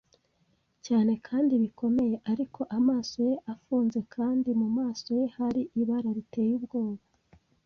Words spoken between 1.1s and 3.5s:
kandi bikomeye, ariko amaso ye yari